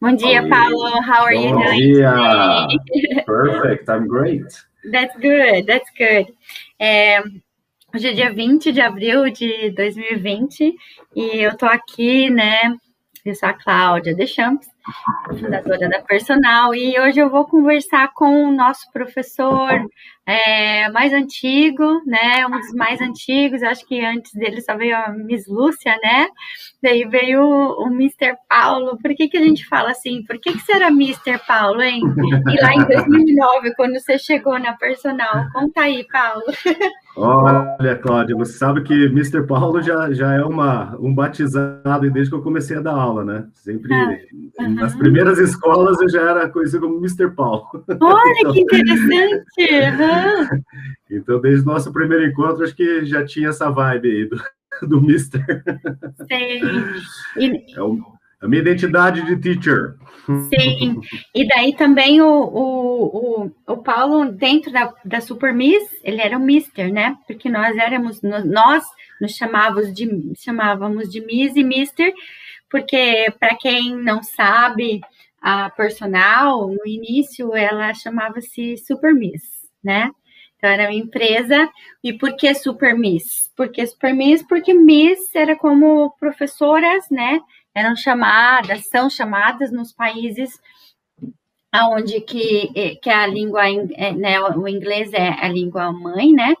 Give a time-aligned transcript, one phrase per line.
[0.00, 1.00] Bom dia, Paulo.
[1.00, 2.68] How are you Bom doing dia.
[2.68, 3.24] today?
[3.26, 3.88] Perfect.
[3.88, 4.44] I'm great.
[4.92, 6.32] That's good, that's good.
[6.78, 7.20] É,
[7.94, 10.74] hoje é dia 20 de abril de 2020
[11.14, 12.76] e eu tô aqui, né?
[13.24, 14.68] Eu sou a Cláudia Deschamps,
[15.38, 19.70] fundadora da Personal, e hoje eu vou conversar com o nosso professor
[20.26, 22.44] é, mais antigo, né?
[22.46, 26.28] Um dos mais antigos, acho que antes dele só veio a Miss Lúcia, né?
[26.82, 28.36] Daí veio o, o Mr.
[28.48, 28.98] Paulo.
[29.00, 30.24] Por que, que a gente fala assim?
[30.24, 31.38] Por que, que você era Mr.
[31.46, 32.02] Paulo, hein?
[32.50, 36.42] E lá em 2009, quando você chegou na Personal, conta aí, Paulo.
[37.16, 39.46] Olha, Cláudia, você sabe que Mr.
[39.46, 43.46] Paulo já, já é uma, um batizado desde que eu comecei a dar aula, né?
[43.54, 47.30] Sempre, Ah, nas primeiras escolas eu já era conhecido como Mr.
[47.34, 47.84] Paulo.
[48.00, 49.74] Olha Então, que interessante!
[49.84, 50.48] aham.
[51.10, 54.36] então, desde o nosso primeiro encontro, acho que já tinha essa vibe aí do,
[54.88, 55.40] do Mr.
[56.28, 56.60] Sei.
[57.38, 59.94] E, É o- a minha identidade de teacher.
[60.54, 61.00] sim.
[61.34, 66.36] E daí também o, o, o, o Paulo, dentro da, da Super Miss, ele era
[66.36, 67.16] o Mister, né?
[67.26, 68.84] Porque nós éramos, nós
[69.20, 72.12] nos chamávamos de, chamávamos de Miss e Mister,
[72.70, 75.00] porque, para quem não sabe,
[75.40, 79.42] a personal, no início, ela chamava-se Super Miss,
[79.82, 80.10] né?
[80.56, 81.68] Então, era uma empresa.
[82.02, 83.52] E por que Super Miss?
[83.56, 84.42] Por que Super Miss?
[84.42, 87.40] Porque Miss era como professoras, né?
[87.74, 90.58] Eram chamadas, são chamadas nos países
[91.70, 96.54] aonde que, eh, que a língua, eh, né, o inglês é a língua mãe, né?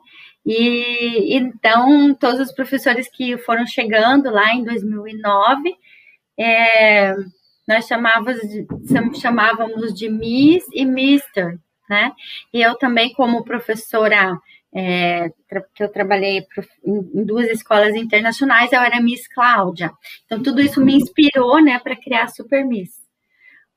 [0.44, 5.74] E então, todos os professores que foram chegando lá em 2009,
[6.38, 7.14] é,
[7.66, 12.12] nós chamávamos de, cham- chamávamos de Miss e Mister, né?
[12.52, 14.38] E eu também, como professora,
[14.74, 15.28] é,
[15.74, 16.44] que eu trabalhei
[16.84, 19.92] em, duas escolas internacionais, eu era Miss Cláudia.
[20.26, 22.90] Então, tudo isso me inspirou, né, para criar a Super Miss.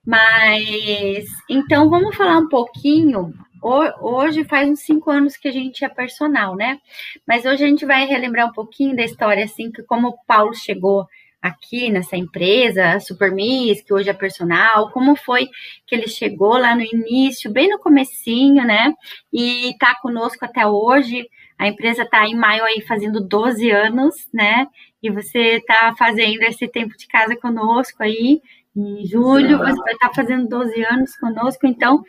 [0.05, 3.33] Mas, então, vamos falar um pouquinho.
[3.61, 6.79] Ho- Hoje faz uns cinco anos que a gente é personal, né?
[7.27, 10.53] Mas hoje a gente vai relembrar um pouquinho da história, assim, que como o Paulo
[10.55, 11.05] chegou
[11.41, 15.47] aqui nessa empresa, a Super Miss, que hoje é personal, como foi
[15.87, 18.93] que ele chegou lá no início, bem no comecinho, né?
[19.31, 21.27] E tá conosco até hoje.
[21.57, 24.67] A empresa tá em maio aí fazendo 12 anos, né?
[25.01, 28.41] E você tá fazendo esse tempo de casa conosco aí.
[28.75, 32.01] Em julho você vai estar fazendo 12 anos conosco, então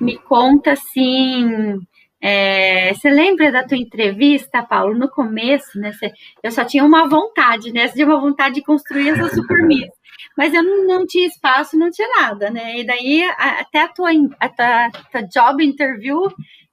[0.00, 1.78] me conta assim.
[2.22, 5.92] É, você lembra da tua entrevista, Paulo, no começo, né?
[5.92, 7.86] você- eu só tinha uma vontade, né?
[7.88, 9.88] Você tinha uma vontade de construir essa super miss.
[10.36, 12.78] Mas eu não, não tinha espaço, não tinha nada, né?
[12.80, 16.22] E daí a- até a tua, a tua, tua job interview,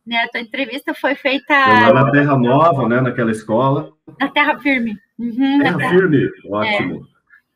[0.06, 0.18] né?
[0.24, 3.92] A tua entrevista foi feita lá na Terra Nova, né, naquela escola.
[4.20, 4.96] na terra firme.
[5.20, 7.08] Uhum, na Terra terra- firme, ótimo.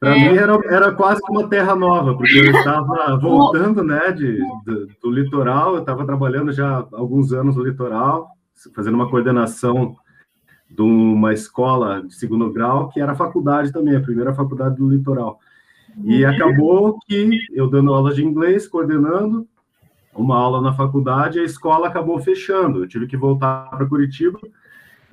[0.01, 0.31] Para É.
[0.31, 5.11] mim era, era quase uma terra nova, porque eu estava voltando né, de, do, do
[5.11, 8.29] litoral, eu estava trabalhando já há alguns anos no litoral,
[8.73, 9.95] fazendo uma coordenação
[10.67, 14.89] de uma escola de segundo grau, que era a faculdade também, a primeira faculdade do
[14.89, 15.39] litoral.
[16.03, 19.45] E acabou que eu dando aula de inglês, coordenando
[20.15, 22.83] uma aula na faculdade, a escola acabou fechando.
[22.83, 24.39] Eu tive que voltar para Curitiba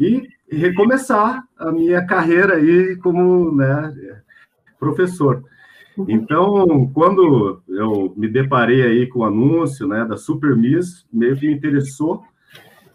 [0.00, 3.94] e recomeçar a minha carreira aí como né,
[4.78, 5.42] professor.
[6.06, 11.46] Então, quando eu me deparei aí com o anúncio né, da Super Miss, meio que
[11.48, 12.22] me interessou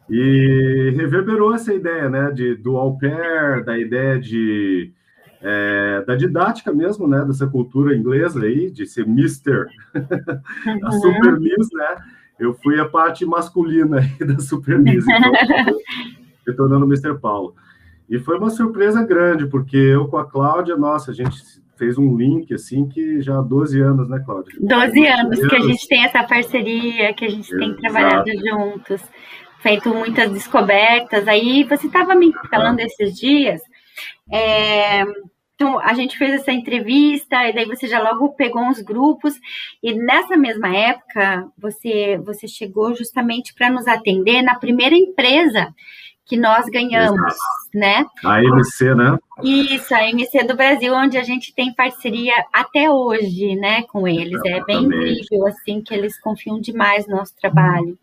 [0.09, 4.91] e reverberou essa ideia né, de, do au pair, da ideia de
[5.41, 10.91] é, da didática mesmo, né, dessa cultura inglesa aí, de ser Mister, a Uhum.
[10.91, 11.97] Super Miss, né,
[12.39, 15.31] eu fui a parte masculina aí da Super Miss, então,
[16.47, 17.19] me tornando Mr.
[17.19, 17.55] Paulo.
[18.09, 21.52] E foi uma surpresa grande, porque eu com a Cláudia, nossa, a gente
[21.83, 24.53] fez um link, assim, que já há 12 anos, né, Cláudia?
[24.59, 27.81] 12 anos que a gente tem essa parceria, que a gente tem Exato.
[27.81, 29.01] trabalhado juntos,
[29.59, 31.27] feito muitas descobertas.
[31.27, 33.61] Aí você estava me falando esses dias,
[34.31, 35.03] é,
[35.55, 39.33] então a gente fez essa entrevista, e daí você já logo pegou uns grupos,
[39.81, 45.73] e nessa mesma época você, você chegou justamente para nos atender na primeira empresa
[46.25, 47.35] que nós ganhamos, Exato.
[47.73, 48.05] né?
[48.23, 49.17] A MC, né?
[49.43, 54.39] Isso, a MC do Brasil, onde a gente tem parceria até hoje, né, com eles.
[54.45, 57.97] É bem incrível, assim, que eles confiam demais no nosso trabalho.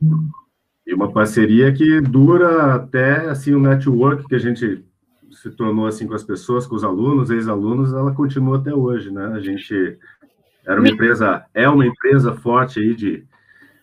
[0.87, 4.85] E uma parceria que dura até, assim, o network que a gente
[5.31, 9.27] se tornou, assim, com as pessoas, com os alunos, ex-alunos, ela continua até hoje, né?
[9.27, 9.97] A gente
[10.67, 13.25] era uma empresa, é uma empresa forte aí de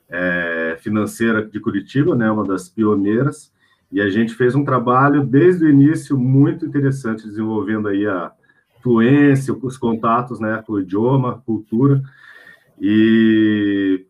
[0.10, 2.30] é, financeira de Curitiba, né?
[2.30, 3.51] Uma das pioneiras,
[3.92, 8.31] e a gente fez um trabalho desde o início muito interessante, desenvolvendo aí a
[8.81, 12.01] fluência, os contatos, né, com o idioma, cultura,
[12.80, 14.06] E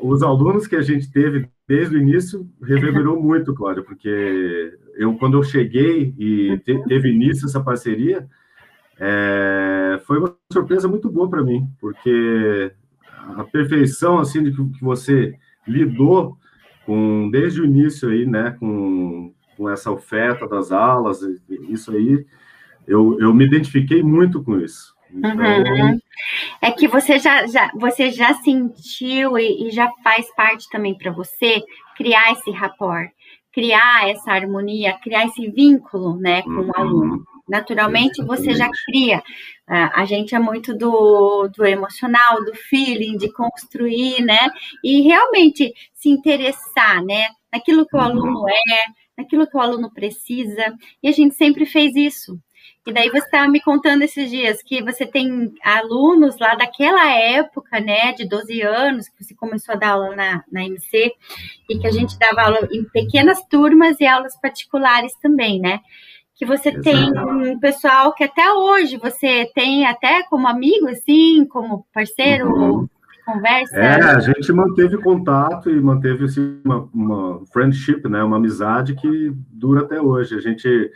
[0.00, 5.38] os alunos que a gente teve desde o início reverberou muito, Cláudia, porque eu, quando
[5.38, 8.28] eu cheguei e te, teve início essa parceria,
[8.98, 12.72] é, foi uma surpresa muito boa para mim, porque
[13.36, 15.34] a perfeição assim de que você
[15.66, 16.36] lidou
[16.84, 21.20] com desde o início aí, né, com, com essa oferta das aulas,
[21.68, 22.24] isso aí,
[22.86, 24.94] eu, eu me identifiquei muito com isso.
[25.14, 25.98] Então, uhum.
[26.60, 31.12] É que você já, já, você já sentiu e, e já faz parte também para
[31.12, 31.62] você
[31.96, 33.10] criar esse rapport,
[33.52, 36.68] criar essa harmonia, criar esse vínculo, né, com uhum.
[36.68, 37.31] o aluno.
[37.48, 39.22] Naturalmente, você já cria.
[39.66, 44.50] A gente é muito do, do emocional, do feeling, de construir, né?
[44.82, 47.28] E realmente se interessar, né?
[47.52, 48.04] Naquilo que o uhum.
[48.04, 48.84] aluno é,
[49.16, 50.74] naquilo que o aluno precisa.
[51.02, 52.38] E a gente sempre fez isso.
[52.86, 57.78] E daí você estava me contando esses dias que você tem alunos lá daquela época,
[57.78, 61.12] né, de 12 anos, que você começou a dar aula na, na MC,
[61.70, 65.78] e que a gente dava aula em pequenas turmas e aulas particulares também, né?
[66.42, 66.82] Que você Exato.
[66.82, 72.88] tem um pessoal que até hoje você tem até como amigo, assim, como parceiro, uhum.
[73.24, 73.76] conversa.
[73.76, 79.32] É, a gente manteve contato e manteve assim, uma, uma friendship, né, uma amizade que
[79.52, 80.34] dura até hoje.
[80.34, 80.90] A gente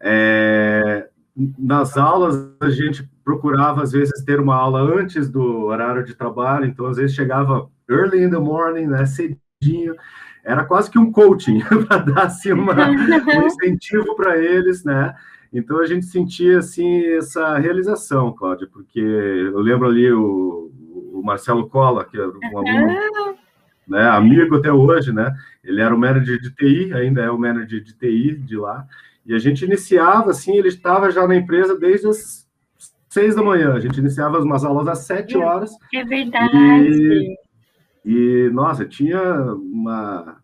[0.00, 1.08] é,
[1.58, 6.66] nas aulas a gente procurava às vezes ter uma aula antes do horário de trabalho,
[6.66, 9.96] então às vezes chegava early in the morning, né, cedinho,
[10.44, 15.14] era quase que um coaching para dar assim, uma, um incentivo para eles, né?
[15.52, 20.70] Então a gente sentia assim essa realização, Cláudia, porque eu lembro ali o,
[21.12, 23.36] o Marcelo Cola, que era um aluno,
[23.86, 25.34] né, amigo até hoje, né?
[25.62, 28.86] Ele era o manager de TI, ainda é o manager de TI de lá.
[29.26, 32.48] E a gente iniciava, assim, ele estava já na empresa desde as
[33.08, 33.74] seis da manhã.
[33.74, 35.70] A gente iniciava umas aulas às sete é, horas.
[35.94, 36.56] É verdade.
[36.56, 37.36] E,
[38.04, 39.20] e nossa, tinha
[39.54, 40.36] uma,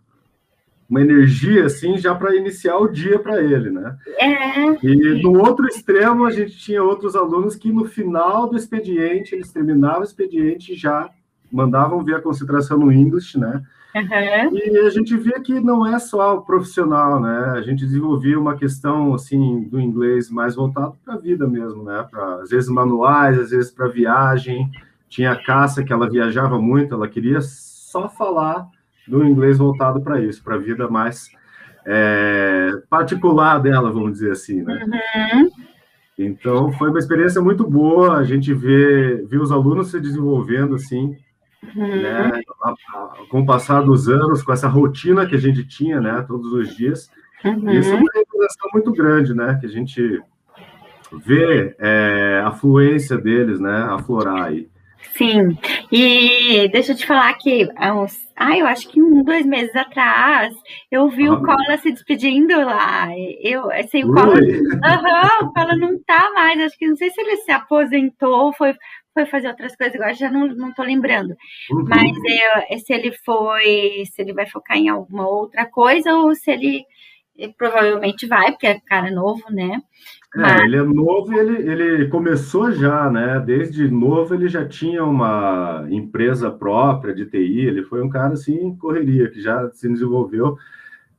[0.89, 3.97] uma energia, assim, já para iniciar o dia para ele, né?
[4.19, 4.87] É.
[4.87, 9.53] E no outro extremo, a gente tinha outros alunos que no final do expediente, eles
[9.53, 11.11] terminavam o expediente e já
[11.51, 13.63] mandavam ver a concentração no English, né?
[13.95, 14.57] Uhum.
[14.57, 17.53] E a gente vê que não é só o profissional, né?
[17.57, 22.07] A gente desenvolvia uma questão assim do inglês mais voltado para a vida mesmo, né?
[22.11, 24.71] Para às vezes manuais, às vezes para viagem.
[25.09, 28.67] Tinha a Cássia que ela viajava muito, ela queria só falar
[29.07, 31.31] do inglês voltado para isso, para a vida mais
[31.87, 34.85] é, particular dela, vamos dizer assim, né?
[34.85, 35.51] Uhum.
[36.19, 38.19] Então foi uma experiência muito boa.
[38.19, 41.17] A gente vê, vê os alunos se desenvolvendo assim
[41.75, 42.03] Uhum.
[42.03, 42.41] Né?
[43.29, 46.77] Com o passar dos anos, com essa rotina que a gente tinha, né, todos os
[46.77, 47.11] dias,
[47.45, 47.71] uhum.
[47.71, 50.23] isso é uma realização muito grande, né, que a gente
[51.25, 54.69] vê é, a fluência deles, né, aflorar aí.
[55.19, 55.59] Sim,
[55.91, 59.75] e deixa eu te falar que há uns, ah, eu acho que um, dois meses
[59.75, 60.55] atrás,
[60.93, 63.09] eu vi ah, o Cola se despedindo lá.
[63.43, 67.21] Eu, assim, o Cola, uhum, o Cola não tá mais, acho que não sei se
[67.21, 68.73] ele se aposentou, foi,
[69.13, 71.35] foi fazer outras coisas, agora já não, não tô lembrando.
[71.73, 71.85] Uhum.
[71.89, 72.13] Mas
[72.71, 76.85] eu, se ele foi, se ele vai focar em alguma outra coisa, ou se ele,
[77.39, 79.81] ele provavelmente vai, porque é cara novo, né?
[80.35, 80.61] É, Mas...
[80.63, 83.39] ele é novo e ele, ele começou já, né?
[83.39, 88.77] Desde novo ele já tinha uma empresa própria de TI, ele foi um cara assim,
[88.77, 90.57] correria, que já se desenvolveu.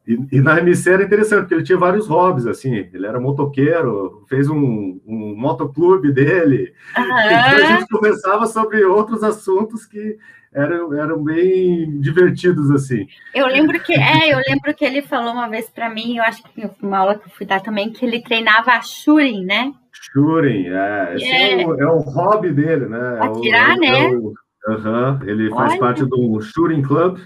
[0.10, 4.26] E, e, na MC era interessante, porque ele tinha vários hobbies, assim, ele era motoqueiro,
[4.28, 7.04] fez um, um motoclube dele, uhum.
[7.04, 10.18] então a gente conversava sobre outros assuntos que
[10.52, 13.06] eram, eram bem divertidos, assim.
[13.36, 16.42] Eu lembro que, é, eu lembro que ele falou uma vez para mim, eu acho
[16.42, 19.72] que uma aula que eu fui dar também, que ele treinava a shooting, né?
[19.92, 23.20] Shooting, é, esse é, é, o, é o hobby dele, né?
[23.22, 24.06] Atirar, é o, né?
[24.06, 24.34] É o,
[24.70, 25.80] uhum, ele faz Olha.
[25.80, 27.20] parte do shooting club,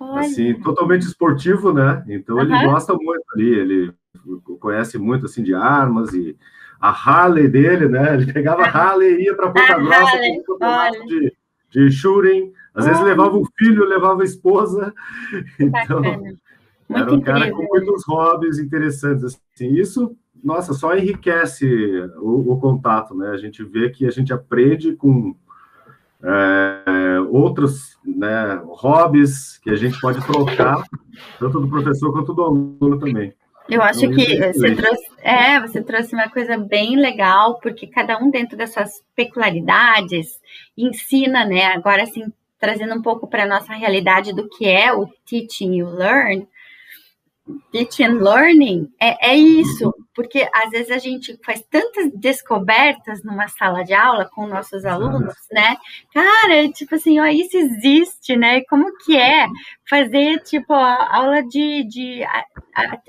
[0.00, 0.20] Olha.
[0.20, 2.02] assim, totalmente esportivo, né?
[2.08, 2.42] Então uhum.
[2.42, 3.92] ele gosta muito ali, ele
[4.58, 6.36] conhece muito assim de armas e
[6.80, 8.14] a Harley dele, né?
[8.14, 11.32] Ele pegava a Harley e ia para Ponta Grossa um de,
[11.70, 12.52] de shooting.
[12.74, 14.92] Às vezes levava o filho, levava a esposa.
[15.60, 16.02] Então,
[16.88, 19.24] era um cara com muitos hobbies interessantes.
[19.54, 19.74] Assim.
[19.74, 21.66] Isso, nossa, só enriquece
[22.16, 23.30] o, o contato, né?
[23.30, 25.36] A gente vê que a gente aprende com
[26.22, 30.82] é, outros né, hobbies que a gente pode trocar,
[31.38, 33.32] tanto do professor quanto do aluno também.
[33.68, 37.86] Eu acho então, que é você trouxe, é, você trouxe uma coisa bem legal, porque
[37.86, 40.40] cada um dentro das suas peculiaridades
[40.76, 41.66] ensina, né?
[41.66, 45.88] Agora, assim, trazendo um pouco para a nossa realidade do que é o teaching you
[45.88, 46.48] learn,
[47.72, 53.48] teaching and learning é, é isso, porque às vezes a gente faz tantas descobertas numa
[53.48, 55.76] sala de aula com nossos alunos, né?
[56.12, 58.62] Cara, tipo assim, ó, isso existe, né?
[58.68, 59.46] Como que é
[59.88, 62.22] fazer, tipo, a aula de, de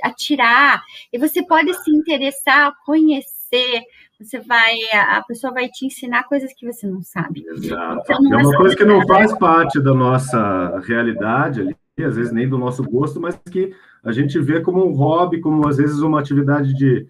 [0.04, 0.82] atirar?
[1.12, 3.84] E você pode se interessar, conhecer,
[4.20, 7.44] você vai, a pessoa vai te ensinar coisas que você não sabe.
[7.48, 8.02] Exato.
[8.04, 12.48] Então, é uma coisa que não faz parte da nossa realidade ali, às vezes nem
[12.48, 16.20] do nosso gosto, mas que a gente vê como um hobby, como às vezes uma
[16.20, 17.08] atividade de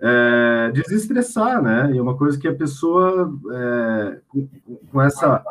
[0.00, 1.92] é, desestressar, né?
[1.92, 4.48] E é uma coisa que a pessoa, é, com,
[4.90, 5.44] com, essa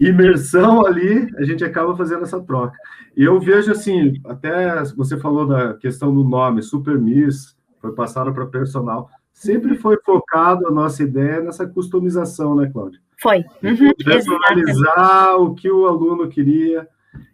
[0.00, 2.76] imersão ali, a gente acaba fazendo essa troca.
[3.16, 8.32] E eu vejo assim, até você falou da questão do nome, Super Miss, foi passado
[8.32, 9.08] para personal.
[9.32, 13.00] Sempre foi focado a nossa ideia nessa customização, né, Cláudia?
[13.20, 13.44] Foi.
[13.62, 16.88] Uhum, personalizar o que o aluno queria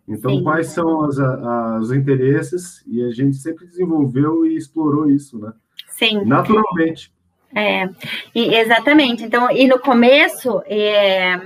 [0.07, 0.43] então, Sim.
[0.43, 2.85] quais são as, as, os interesses?
[2.87, 5.53] E a gente sempre desenvolveu e explorou isso, né?
[5.89, 6.25] Sim.
[6.25, 7.13] Naturalmente.
[7.55, 7.89] É,
[8.35, 9.25] exatamente.
[9.25, 11.39] Então, e no começo, é,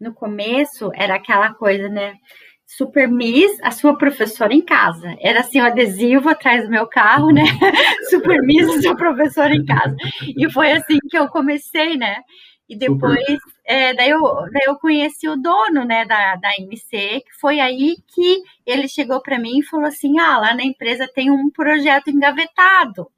[0.00, 2.14] no começo era aquela coisa, né?
[2.66, 5.14] Super Miss, a sua professora em casa.
[5.20, 7.42] Era assim, o um adesivo atrás do meu carro, né?
[8.10, 9.94] Super Miss, a sua professora em casa.
[10.36, 12.16] E foi assim que eu comecei, né?
[12.68, 14.20] E depois, é, daí, eu,
[14.52, 19.22] daí eu conheci o dono, né, da, da MC, que foi aí que ele chegou
[19.22, 23.10] para mim e falou assim, ah, lá na empresa tem um projeto engavetado,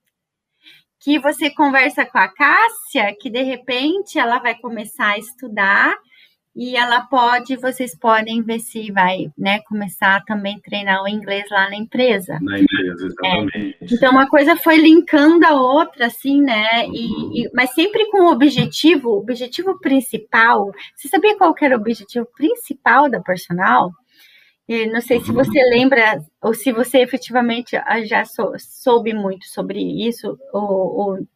[1.01, 5.97] que você conversa com a Cássia, que de repente ela vai começar a estudar
[6.57, 11.45] e ela pode, vocês podem ver se vai, né, começar a também treinar o inglês
[11.51, 12.39] lá na empresa.
[12.41, 13.77] Na empresa, exatamente.
[13.79, 13.95] É.
[13.95, 17.33] Então, uma coisa foi linkando a outra, assim, né, e, uhum.
[17.35, 22.27] e, mas sempre com o objetivo, o objetivo principal, você sabia qual era o objetivo
[22.35, 23.93] principal da personal?
[24.67, 25.37] E não sei se uhum.
[25.37, 31.27] você lembra, ou se você efetivamente já soube muito sobre isso, ou, ou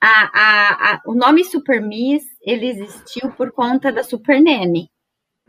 [0.00, 4.88] a, a, a, o nome Super Miss ele existiu por conta da Super Nanny.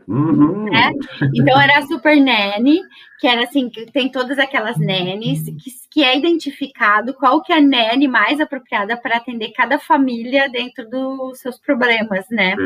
[0.08, 0.64] Uhum.
[0.64, 0.92] Né?
[1.34, 2.80] Então era a Super Nanny,
[3.20, 7.58] que era assim, que tem todas aquelas nannies, que, que é identificado qual que é
[7.58, 12.56] a nanny mais apropriada para atender cada família dentro dos seus problemas, né?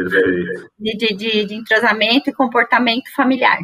[0.78, 3.58] De, de, de entrosamento e comportamento familiar.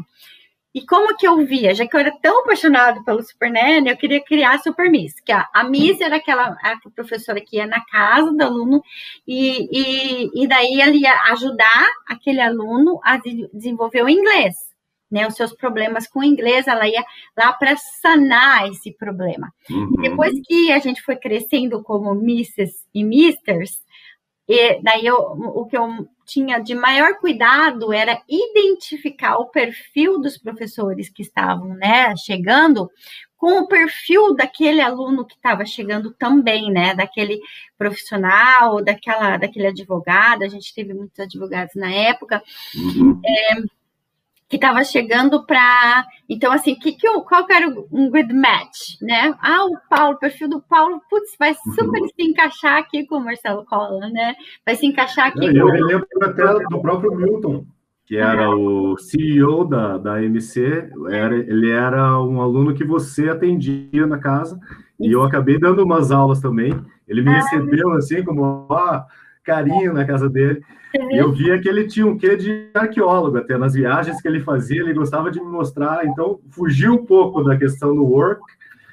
[0.72, 1.74] E como que eu via?
[1.74, 5.14] Já que eu era tão apaixonado pelo Super Nanny, eu queria criar a Super Miss,
[5.20, 8.80] que a, a Miss era aquela a professora que ia na casa do aluno
[9.26, 13.18] e, e, e daí ela ia ajudar aquele aluno a
[13.52, 14.54] desenvolver o inglês,
[15.10, 15.26] né?
[15.26, 17.04] Os seus problemas com o inglês, ela ia
[17.36, 19.52] lá para sanar esse problema.
[19.68, 20.00] Uhum.
[20.00, 23.82] Depois que a gente foi crescendo como Misses e Misters,
[24.52, 30.36] e daí eu, o que eu tinha de maior cuidado era identificar o perfil dos
[30.36, 32.90] professores que estavam né, chegando
[33.36, 36.96] com o perfil daquele aluno que estava chegando também, né?
[36.96, 37.40] Daquele
[37.78, 42.42] profissional, daquela, daquele advogado, a gente teve muitos advogados na época.
[42.74, 43.20] Uhum.
[43.24, 43.79] É,
[44.50, 46.04] que estava chegando para.
[46.28, 49.32] Então, assim, que, que qual que era um good match, né?
[49.40, 52.08] Ah, o Paulo, o perfil do Paulo, putz, vai super uhum.
[52.08, 54.34] se encaixar aqui com o Marcelo Cola, né?
[54.66, 55.76] Vai se encaixar aqui eu, com.
[55.76, 57.64] Eu lembro até do próprio Milton,
[58.04, 64.04] que era o CEO da, da MC, era, ele era um aluno que você atendia
[64.04, 64.58] na casa,
[64.98, 65.10] Isso.
[65.10, 66.74] e eu acabei dando umas aulas também.
[67.06, 69.02] Ele me ah, recebeu assim, como, ó,
[69.44, 70.62] carinho na casa dele.
[70.94, 74.40] E eu via que ele tinha um quê de arqueólogo, até nas viagens que ele
[74.40, 78.42] fazia, ele gostava de me mostrar, então fugiu um pouco da questão do work,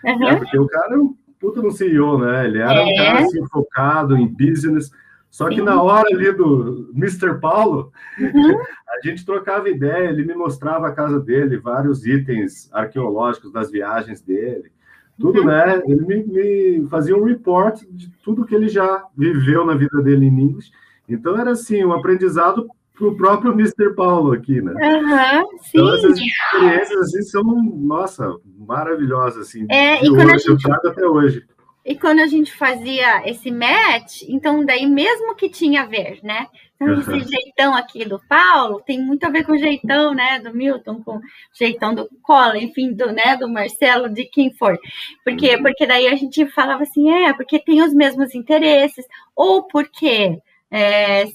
[0.06, 0.20] uhum.
[0.20, 2.46] né, porque o cara é um puta no CEO, né?
[2.46, 2.84] Ele era é.
[2.84, 4.92] um cara assim, focado em business.
[5.30, 5.64] Só que Sim.
[5.64, 7.40] na hora ali do Mr.
[7.40, 8.58] Paulo, uhum.
[8.90, 14.22] a gente trocava ideia, ele me mostrava a casa dele, vários itens arqueológicos das viagens
[14.22, 14.72] dele,
[15.20, 15.46] tudo, uhum.
[15.48, 15.82] né?
[15.86, 20.26] Ele me, me, fazia um report de tudo que ele já viveu na vida dele
[20.26, 20.72] em inglês.
[21.10, 23.94] Então era assim, um aprendizado para o próprio Mr.
[23.96, 24.74] Paulo aqui, né?
[24.74, 30.50] Uhum, então essas experiências assim, são, nossa, maravilhosas, assim, é, e quando a gente...
[30.50, 31.46] eu trago até hoje.
[31.88, 36.48] E quando a gente fazia esse match, então daí mesmo que tinha a ver, né?
[36.76, 40.54] Então, esse jeitão aqui do Paulo tem muito a ver com o jeitão, né, do
[40.54, 41.22] Milton, com o
[41.58, 44.78] jeitão do Collor, enfim, do, né, do Marcelo, de quem for.
[45.24, 45.56] Por quê?
[45.56, 45.64] Uhum.
[45.64, 50.38] Porque daí a gente falava assim, é, porque tem os mesmos interesses, ou porque
[50.70, 51.26] é,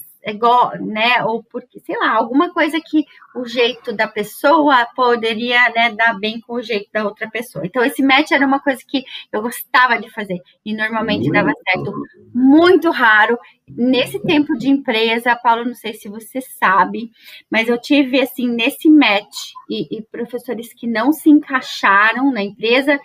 [0.80, 1.24] né?
[1.24, 6.40] Ou porque, sei lá, alguma coisa que o jeito da pessoa poderia né, dar bem
[6.40, 7.66] com o jeito da outra pessoa.
[7.66, 11.52] Então, esse match era uma coisa que eu gostava de fazer e normalmente muito dava
[11.64, 11.92] certo.
[12.34, 13.38] Muito raro.
[13.68, 17.10] Nesse tempo de empresa, Paulo, não sei se você sabe,
[17.50, 23.00] mas eu tive, assim, nesse match e, e professores que não se encaixaram na empresa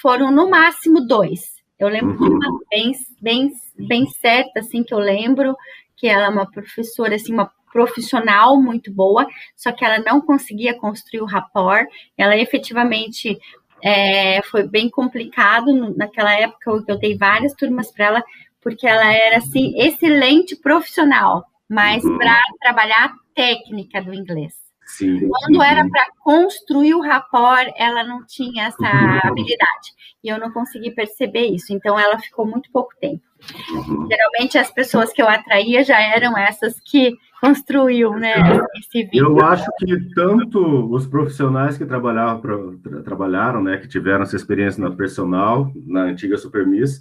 [0.00, 1.52] foram no máximo dois.
[1.82, 2.38] Eu lembro uhum.
[2.38, 5.56] de uma bem, bem, bem certa, assim, que eu lembro,
[6.02, 10.76] que ela é uma professora, assim, uma profissional muito boa, só que ela não conseguia
[10.76, 11.86] construir o rapport.
[12.18, 13.38] Ela efetivamente
[13.80, 18.24] é, foi bem complicado naquela época, eu dei várias turmas para ela,
[18.60, 22.18] porque ela era assim excelente profissional, mas uhum.
[22.18, 24.54] para trabalhar a técnica do inglês.
[24.84, 25.28] Sim.
[25.28, 29.20] Quando era para construir o rapport, ela não tinha essa uhum.
[29.22, 29.94] habilidade.
[30.22, 31.72] E eu não consegui perceber isso.
[31.72, 33.22] Então, ela ficou muito pouco tempo.
[33.70, 34.08] Uhum.
[34.08, 38.34] Geralmente, as pessoas que eu atraía já eram essas que construiu, né,
[38.76, 44.36] esse Eu acho que tanto os profissionais que trabalhavam tra, trabalharam, né, que tiveram essa
[44.36, 47.00] experiência na personal, na antiga Supermiss,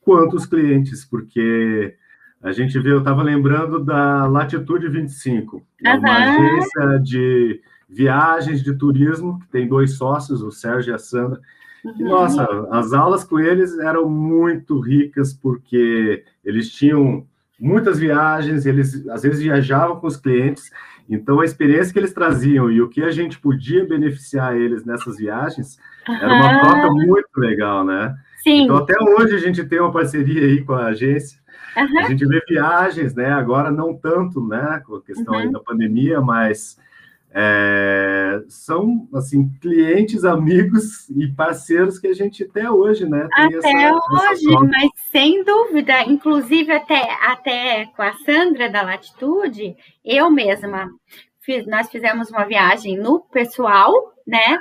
[0.00, 1.94] quanto os clientes, porque
[2.42, 5.98] a gente vê, eu estava lembrando da Latitude 25, uhum.
[5.98, 11.40] uma agência de viagens de turismo, que tem dois sócios, o Sérgio e a Sandra.
[11.84, 12.08] Uhum.
[12.08, 17.26] Nossa, as aulas com eles eram muito ricas, porque eles tinham
[17.60, 20.70] muitas viagens, eles às vezes viajavam com os clientes,
[21.08, 25.18] então a experiência que eles traziam e o que a gente podia beneficiar eles nessas
[25.18, 26.14] viagens uhum.
[26.14, 28.14] era uma troca muito legal, né?
[28.42, 28.64] Sim.
[28.64, 31.44] Então até hoje a gente tem uma parceria aí com a agência
[31.76, 31.98] Uhum.
[31.98, 33.30] A gente vê viagens, né?
[33.30, 34.80] Agora não tanto, né?
[34.86, 35.50] Com a questão uhum.
[35.50, 36.78] da pandemia, mas
[37.36, 43.28] é, são assim clientes, amigos e parceiros que a gente até hoje, né?
[43.32, 43.68] até essa,
[44.30, 50.88] hoje, essa mas sem dúvida, inclusive até até com a Sandra da Latitude, eu mesma
[51.44, 53.92] fiz, nós fizemos uma viagem no pessoal
[54.26, 54.58] né?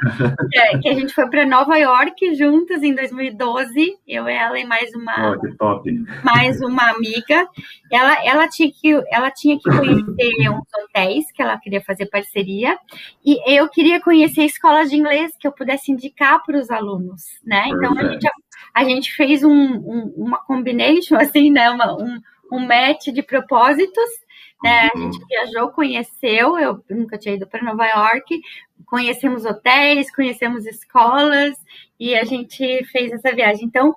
[0.52, 4.94] que, que a gente foi para Nova York juntas em 2012, eu, ela e mais
[4.94, 5.84] uma oh,
[6.24, 7.48] mais uma amiga.
[7.92, 12.78] Ela, ela tinha que ela tinha que conhecer uns hotéis que ela queria fazer parceria
[13.26, 17.66] e eu queria conhecer escolas de inglês que eu pudesse indicar para os alunos, né?
[17.68, 18.28] Então a gente,
[18.74, 21.70] a gente fez um, um, uma combination assim, né?
[21.70, 22.20] Uma, um,
[22.52, 24.23] um match de propósitos
[24.64, 24.90] né?
[24.94, 28.40] A gente viajou, conheceu, eu nunca tinha ido para Nova York,
[28.86, 31.56] conhecemos hotéis, conhecemos escolas
[32.00, 33.66] e a gente fez essa viagem.
[33.66, 33.94] Então,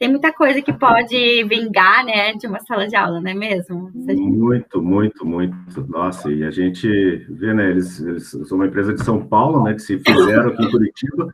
[0.00, 3.90] tem muita coisa que pode vingar, né, de uma sala de aula, não é mesmo?
[3.94, 4.18] Gente...
[4.18, 5.86] Muito, muito, muito.
[5.88, 6.88] Nossa, e a gente
[7.28, 10.64] vê, né, eles, eles são uma empresa de São Paulo, né, que se fizeram aqui
[10.64, 11.30] em Curitiba,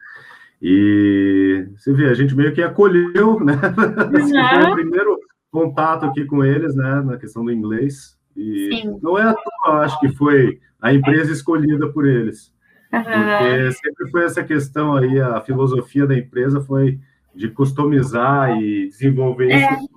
[0.60, 3.54] e você vê, a gente meio que acolheu, né,
[4.66, 4.72] uhum.
[4.72, 5.16] o primeiro
[5.52, 8.99] contato aqui com eles, né, na questão do inglês, e Sim.
[9.03, 12.53] não é à toa, acho que foi a empresa escolhida por eles.
[12.92, 13.03] Uhum.
[13.03, 16.99] Porque sempre foi essa questão aí, a filosofia da empresa foi
[17.35, 19.72] de customizar e desenvolver é.
[19.72, 19.95] isso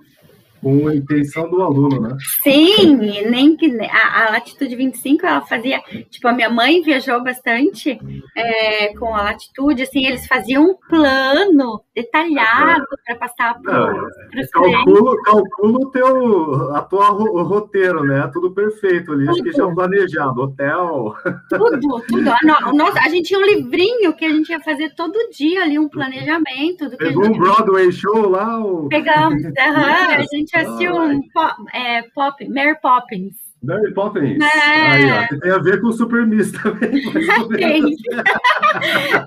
[0.61, 2.17] com a intenção do aluno, né?
[2.43, 2.95] Sim,
[3.29, 7.99] nem que a, a Latitude 25 ela fazia, tipo, a minha mãe viajou bastante
[8.35, 15.21] é, com a Latitude, assim, eles faziam um plano detalhado para passar para os calculo,
[15.23, 18.29] calculo o teu, a tua o roteiro, né?
[18.31, 19.31] Tudo perfeito ali, tudo.
[19.31, 21.13] acho que já planejado, hotel.
[21.49, 22.29] Tudo, tudo.
[22.29, 25.79] A, nossa, a gente tinha um livrinho que a gente ia fazer todo dia ali,
[25.79, 26.89] um planejamento.
[26.89, 28.57] Do Pegou que um Broadway show lá?
[28.57, 28.87] Ou...
[28.89, 33.35] Pegamos, uhum, a gente assistiu um pop, é, pop, Mary Poppins.
[33.61, 34.39] Mary Poppins.
[34.41, 34.91] É.
[34.91, 37.01] Aí, ó, tem a ver com o Super Miss também.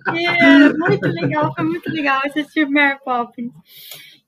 [0.08, 3.52] é, muito legal, foi muito legal assistir Mary Poppins.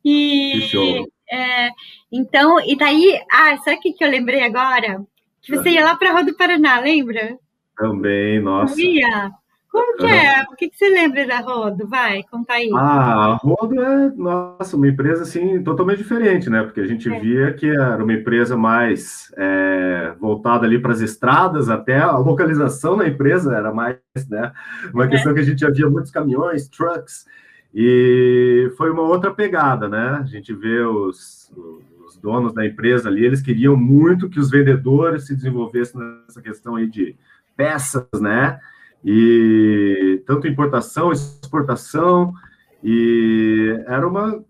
[0.05, 1.09] E, que show.
[1.31, 1.71] É,
[2.13, 5.03] então, e daí, ah, sabe o que, que eu lembrei agora?
[5.43, 7.39] Que você ia lá para a Rua do Paraná, lembra?
[7.77, 8.81] Também, nossa.
[8.81, 9.33] Ia.
[9.75, 10.43] Como que é?
[10.43, 11.85] O que, que você lembra da Rodo?
[11.89, 12.71] Vai, conta aí.
[12.73, 16.63] Ah, a Rodo é, nossa, uma empresa assim totalmente diferente, né?
[16.63, 17.19] Porque a gente é.
[17.19, 22.97] via que era uma empresa mais é, voltada ali para as estradas, até a localização
[22.97, 23.99] da empresa era mais,
[24.31, 24.53] né?
[24.93, 25.09] Uma é.
[25.09, 27.27] questão que a gente havia muitos caminhões, trucks,
[27.75, 30.21] e foi uma outra pegada, né?
[30.23, 31.53] A gente vê os,
[32.07, 36.77] os donos da empresa ali, eles queriam muito que os vendedores se desenvolvessem nessa questão
[36.77, 37.17] aí de
[37.57, 38.61] peças, né?
[39.05, 42.33] E tanto importação, exportação,
[42.83, 44.43] e era uma,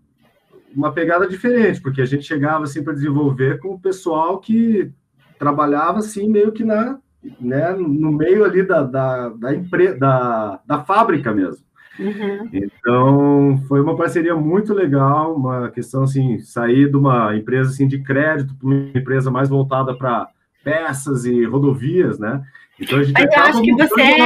[0.75, 4.91] uma pegada diferente, porque a gente chegava assim para desenvolver com o pessoal que
[5.37, 6.97] trabalhava assim meio que na,
[7.39, 11.65] né, no meio ali da, da, da, empre, da, da fábrica mesmo.
[11.99, 12.49] Uhum.
[12.51, 18.01] Então, foi uma parceria muito legal, uma questão assim, sair de uma empresa assim de
[18.03, 20.27] crédito para uma empresa mais voltada para
[20.63, 22.43] peças e rodovias, né?
[22.79, 24.17] Então a gente Mas eu acho que você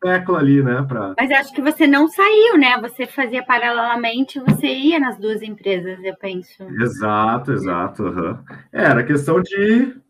[0.00, 0.84] tecla ali, né?
[0.88, 1.14] Pra...
[1.18, 2.78] Mas acho que você não saiu, né?
[2.80, 6.62] Você fazia paralelamente, você ia nas duas empresas, eu penso.
[6.80, 8.02] Exato, exato.
[8.04, 8.38] Uhum.
[8.72, 10.00] Era questão de ir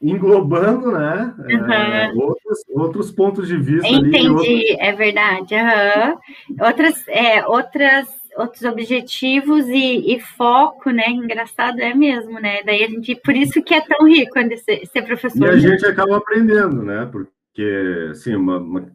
[0.00, 1.34] englobando, né?
[1.38, 1.72] Uhum.
[1.72, 3.88] É, outros outros, outros pontos de vista.
[3.88, 4.76] Entendi, ali, outros...
[4.78, 5.54] é verdade.
[5.54, 6.66] Uhum.
[6.66, 11.08] Outras, é, outras, outros objetivos e, e, foco, né?
[11.08, 12.62] Engraçado é mesmo, né?
[12.64, 15.48] Daí a gente, por isso que é tão rico ser, ser professor.
[15.48, 17.08] E a gente acaba aprendendo, né?
[17.10, 17.30] Porque,
[18.10, 18.90] assim, uma, uma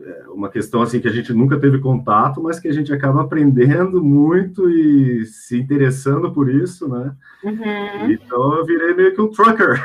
[0.00, 3.22] é uma questão assim que a gente nunca teve contato, mas que a gente acaba
[3.22, 7.14] aprendendo muito e se interessando por isso, né?
[7.44, 8.10] Uhum.
[8.10, 9.84] Então eu virei meio que um trucker.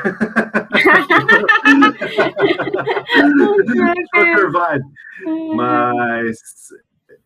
[4.12, 4.84] trucker vibe.
[5.54, 6.38] Mas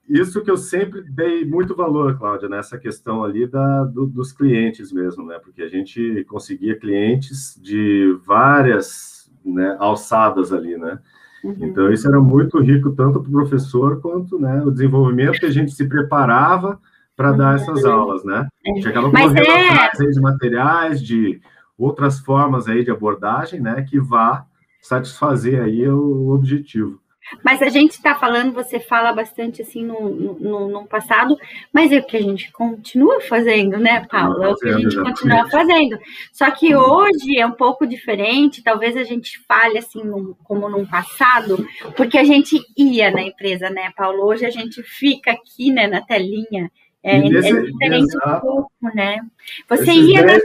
[0.09, 4.91] isso que eu sempre dei muito valor, Cláudia, nessa questão ali da, do, dos clientes
[4.91, 5.39] mesmo, né?
[5.39, 9.18] Porque a gente conseguia clientes de várias
[9.53, 10.99] né, alçadas ali, né?
[11.45, 11.57] Uhum.
[11.61, 15.51] Então, isso era muito rico, tanto para o professor quanto né, o desenvolvimento que a
[15.51, 16.81] gente se preparava
[17.17, 17.93] para dar essas uhum.
[17.93, 18.49] aulas, né?
[18.67, 19.87] A gente acaba correndo é...
[19.87, 21.41] atrás de materiais, de
[21.77, 24.45] outras formas aí de abordagem, né, que vá
[24.81, 27.01] satisfazer aí o objetivo.
[27.45, 31.37] Mas a gente está falando, você fala bastante assim no, no, no, passado,
[31.73, 34.43] mas é o que a gente continua fazendo, né, Paulo?
[34.43, 35.99] É o que a gente continua fazendo.
[36.33, 40.87] Só que hoje é um pouco diferente, talvez a gente fale assim num, como num
[40.87, 44.25] passado, porque a gente ia na empresa, né, Paulo?
[44.25, 46.71] Hoje a gente fica aqui, né, na telinha
[47.03, 49.21] é, é, nesse, é diferente um pouco, né?
[49.69, 50.43] Você ia 10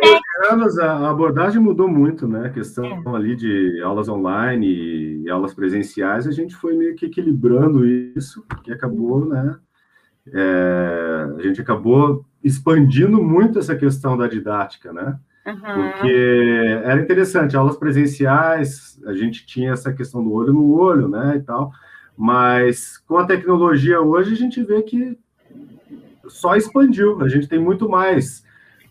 [0.51, 2.47] anos, a abordagem mudou muito, né?
[2.47, 3.15] A questão é.
[3.15, 8.71] ali de aulas online e aulas presenciais, a gente foi meio que equilibrando isso, que
[8.71, 9.57] acabou, né?
[10.31, 15.17] É, a gente acabou expandindo muito essa questão da didática, né?
[15.45, 15.59] Uhum.
[15.59, 21.35] Porque era interessante, aulas presenciais, a gente tinha essa questão do olho no olho, né,
[21.35, 21.71] e tal,
[22.15, 25.17] mas com a tecnologia hoje a gente vê que
[26.27, 27.21] só expandiu.
[27.21, 28.43] A gente tem muito mais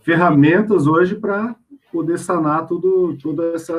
[0.03, 1.55] ferramentas hoje para
[1.91, 3.73] poder sanar tudo, todo esse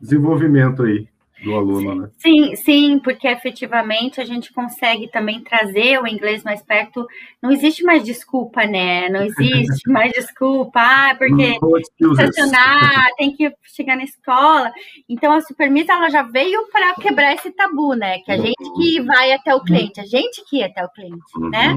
[0.00, 1.08] desenvolvimento aí
[1.42, 2.10] do aluno, né?
[2.18, 7.06] Sim, sim, porque efetivamente a gente consegue também trazer o inglês mais perto.
[7.42, 9.08] Não existe mais desculpa, né?
[9.10, 11.58] Não existe mais desculpa, ah, porque
[12.00, 14.72] estacionar, tem que chegar na escola.
[15.08, 18.18] Então a Supermissa ela já veio para quebrar esse tabu, né?
[18.20, 21.20] Que a gente que vai até o cliente, a gente que ia até o cliente,
[21.50, 21.74] né?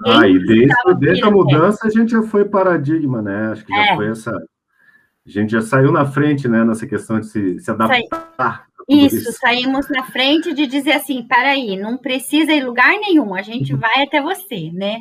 [0.00, 0.12] Né?
[0.16, 3.52] Ah, e desde, desde a mudança a gente já foi paradigma, né?
[3.52, 3.96] Acho que já é.
[3.96, 4.30] foi essa.
[4.30, 8.66] A gente já saiu na frente, né, nessa questão de se, se adaptar.
[8.88, 13.42] Isso, isso, saímos na frente de dizer assim: peraí, não precisa ir lugar nenhum, a
[13.42, 13.78] gente uhum.
[13.78, 15.00] vai até você, né?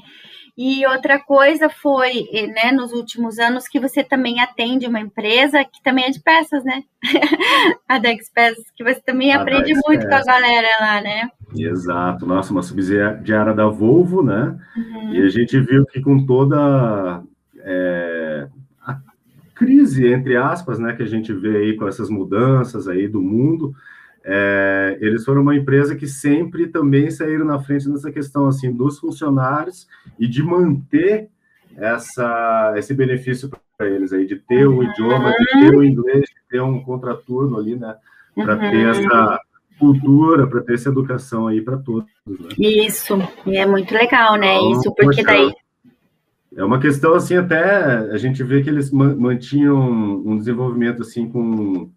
[0.61, 5.63] E outra coisa foi, eh, né, nos últimos anos, que você também atende uma empresa
[5.63, 6.83] que também é de peças, né?
[7.87, 10.25] a Dex Peças, que você também a aprende Dex muito Peças.
[10.25, 11.29] com a galera lá, né?
[11.55, 14.57] Exato, nossa, uma subsidiária da Volvo, né?
[14.75, 15.13] Uhum.
[15.13, 17.23] E a gente viu que com toda
[17.57, 18.47] é,
[18.85, 18.99] a
[19.55, 23.73] crise, entre aspas, né, que a gente vê aí com essas mudanças aí do mundo,
[24.23, 28.99] é, eles foram uma empresa que sempre também saíram na frente nessa questão assim dos
[28.99, 29.87] funcionários
[30.19, 31.29] e de manter
[31.75, 36.49] essa, esse benefício para eles aí de ter o idioma, de ter o inglês, de
[36.49, 37.95] ter um contraturno ali, né,
[38.35, 38.59] para uhum.
[38.59, 39.41] ter essa
[39.79, 42.09] cultura, para ter essa educação aí para todos.
[42.27, 42.49] Né?
[42.59, 44.55] Isso, e é muito legal, né?
[44.55, 45.53] Então, Isso porque daí
[46.55, 49.79] é uma questão assim até a gente vê que eles mantinham
[50.25, 51.89] um desenvolvimento assim com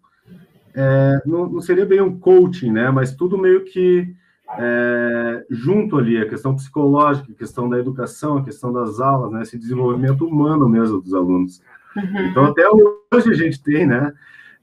[0.75, 2.89] é, não, não, seria bem um coaching, né?
[2.89, 4.11] Mas tudo meio que
[4.57, 9.43] é, junto ali, a questão psicológica, a questão da educação, a questão das aulas, né?
[9.43, 11.61] Esse desenvolvimento humano mesmo dos alunos.
[11.95, 12.25] Uhum.
[12.25, 14.13] Então, até hoje a gente tem, né?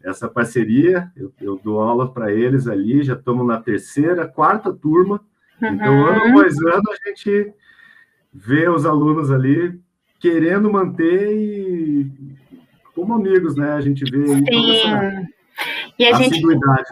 [0.03, 5.21] Essa parceria, eu, eu dou aula para eles ali, já estamos na terceira, quarta turma.
[5.59, 5.75] Então, uhum.
[5.75, 7.53] Então, ano após ano, a gente
[8.33, 9.79] vê os alunos ali
[10.19, 12.11] querendo manter e
[12.95, 13.73] como amigos, né?
[13.73, 15.29] A gente vê aí toda essa
[15.99, 16.41] e a, a gente,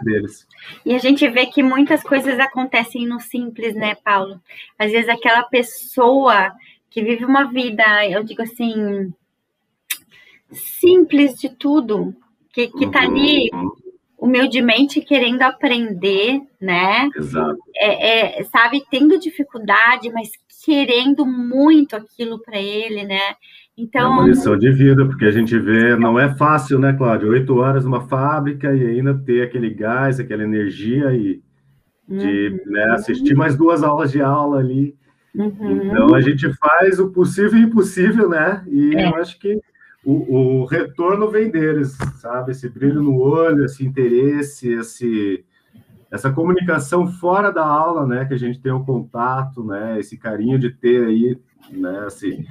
[0.03, 0.47] deles.
[0.85, 4.39] E a gente vê que muitas coisas acontecem no simples, né, Paulo?
[4.77, 6.51] Às vezes aquela pessoa
[6.89, 9.11] que vive uma vida, eu digo assim,
[10.51, 12.15] simples de tudo,
[12.53, 13.71] que, que tá ali uhum.
[14.17, 17.09] humildemente querendo aprender, né?
[17.15, 17.57] Exato.
[17.75, 20.29] É, é, sabe, tendo dificuldade, mas
[20.63, 23.35] querendo muito aquilo para ele, né?
[23.77, 27.29] Então, é uma lição de vida, porque a gente vê, não é fácil, né, Cláudio?
[27.29, 31.41] Oito horas numa fábrica e ainda ter aquele gás, aquela energia e
[32.05, 32.71] de uhum.
[32.71, 34.95] né, assistir mais duas aulas de aula ali.
[35.35, 35.83] Uhum.
[35.83, 38.63] Então a gente faz o possível e impossível, né?
[38.67, 39.07] E é.
[39.07, 39.59] eu acho que
[40.03, 42.51] o, o, retorno vem deles, sabe?
[42.51, 45.45] Esse brilho no olho, esse interesse, esse,
[46.09, 48.25] essa comunicação fora da aula, né?
[48.25, 49.99] Que a gente tem o contato, né?
[49.99, 51.39] Esse carinho de ter aí,
[51.71, 52.05] né?
[52.07, 52.47] Esse,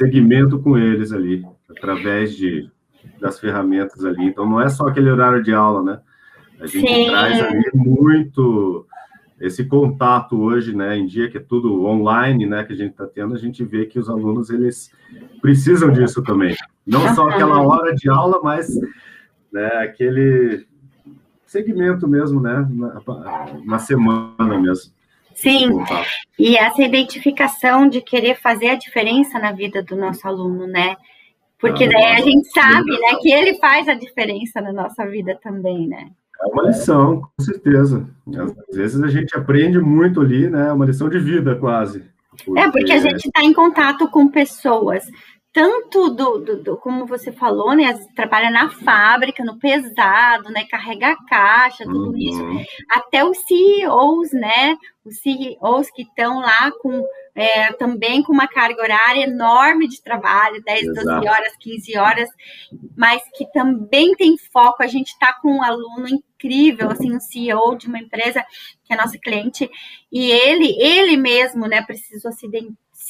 [0.00, 2.70] segmento com eles ali, através de,
[3.20, 4.24] das ferramentas ali.
[4.24, 6.00] Então, não é só aquele horário de aula, né?
[6.58, 7.08] A gente Sim.
[7.08, 8.86] traz ali muito
[9.38, 13.06] esse contato hoje, né, em dia que é tudo online, né, que a gente está
[13.06, 14.92] tendo, a gente vê que os alunos eles
[15.40, 16.54] precisam disso também.
[16.90, 18.68] Não só aquela hora de aula, mas
[19.52, 20.66] né, aquele
[21.46, 23.00] segmento mesmo, né, na,
[23.64, 24.92] na semana mesmo.
[25.34, 25.70] Sim,
[26.38, 30.96] e essa identificação de querer fazer a diferença na vida do nosso aluno, né?
[31.58, 35.38] Porque ah, daí a gente sabe, né, que ele faz a diferença na nossa vida
[35.42, 36.10] também, né?
[36.42, 38.06] É uma lição, com certeza.
[38.68, 40.68] Às vezes a gente aprende muito ali, né?
[40.68, 42.04] É uma lição de vida, quase.
[42.44, 42.60] Porque...
[42.60, 45.04] É, porque a gente está em contato com pessoas,
[45.52, 47.92] tanto do, do, do, como você falou, né?
[48.14, 50.64] Trabalha na fábrica, no pesado, né?
[50.70, 52.16] Carrega a caixa, tudo uhum.
[52.16, 52.42] isso,
[52.90, 54.76] até os CEOs, né?
[55.04, 60.62] Os CEOs que estão lá com é, também com uma carga horária enorme de trabalho,
[60.62, 61.06] 10, Exato.
[61.06, 62.28] 12 horas, 15 horas,
[62.96, 64.82] mas que também tem foco.
[64.82, 68.44] A gente está com um aluno incrível, assim, um CEO de uma empresa
[68.84, 69.70] que é nossa cliente,
[70.10, 72.48] e ele, ele mesmo, né, precisou se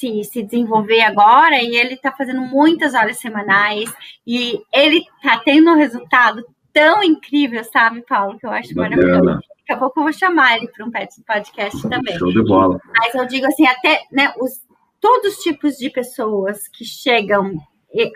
[0.00, 3.92] se, se desenvolver agora e ele está fazendo muitas horas semanais
[4.26, 8.96] e ele está tendo um resultado tão incrível, sabe, Paulo, que eu acho Bacana.
[8.96, 9.40] maravilhoso.
[9.58, 12.18] Daqui a pouco eu vou chamar ele para um podcast também.
[12.18, 12.80] Show de bola.
[12.96, 14.62] Mas eu digo assim, até né, os,
[15.00, 17.54] todos os tipos de pessoas que chegam,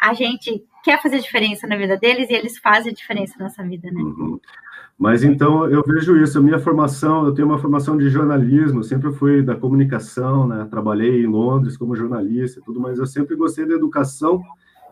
[0.01, 3.62] a gente quer fazer diferença na vida deles e eles fazem a diferença na nossa
[3.64, 4.03] vida, né?
[4.03, 4.38] Uhum.
[4.97, 9.12] Mas então eu vejo isso, a minha formação, eu tenho uma formação de jornalismo, sempre
[9.12, 10.68] fui da comunicação, né?
[10.70, 14.42] Trabalhei em Londres como jornalista, tudo, mas eu sempre gostei da educação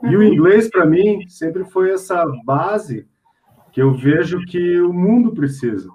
[0.03, 0.11] uhum.
[0.11, 0.25] e o uhum.
[0.25, 3.07] inglês para mim sempre foi essa base
[3.71, 5.89] que eu vejo que o mundo precisa.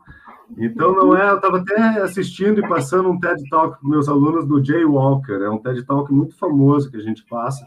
[0.57, 4.47] Então não é, eu estava até assistindo e passando um TED Talk com meus alunos
[4.47, 7.65] do Jay Walker, é um TED Talk muito famoso que a gente passa,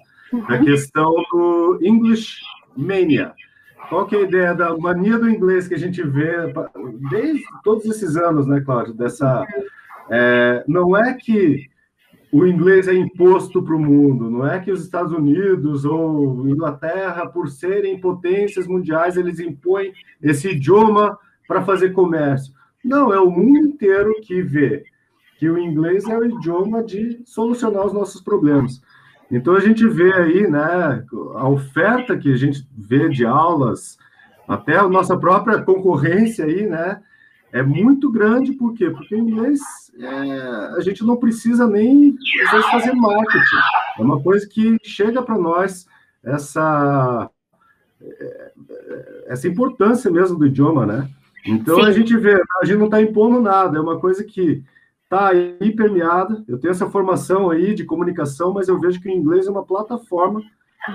[0.49, 2.41] a questão do English
[2.77, 3.35] Mania
[3.91, 6.53] qual que é a ideia da mania do inglês que a gente vê
[7.11, 8.95] desde todos esses anos, né, Cláudio?
[8.95, 9.45] Dessa,
[10.09, 11.69] é, não é que
[12.31, 17.27] o inglês é imposto para o mundo, não é que os Estados Unidos ou Inglaterra,
[17.27, 22.55] por serem potências mundiais, eles impõem esse idioma para fazer comércio.
[22.85, 24.85] Não, é o mundo inteiro que vê
[25.37, 28.81] que o inglês é o idioma de solucionar os nossos problemas.
[29.31, 33.97] Então a gente vê aí, né, a oferta que a gente vê de aulas,
[34.49, 37.01] até a nossa própria concorrência aí, né,
[37.53, 38.91] é muito grande, por quê?
[38.91, 39.61] Porque em inglês
[39.99, 43.57] é, a gente não precisa nem às vezes fazer marketing.
[43.99, 45.87] É uma coisa que chega para nós
[46.23, 47.29] essa
[48.01, 48.53] é,
[49.27, 51.09] essa importância mesmo do idioma, né?
[51.47, 51.87] Então Sim.
[51.87, 54.63] a gente vê, a gente não está impondo nada, é uma coisa que
[55.11, 56.45] está aí permeada.
[56.47, 59.65] Eu tenho essa formação aí de comunicação, mas eu vejo que o inglês é uma
[59.65, 60.41] plataforma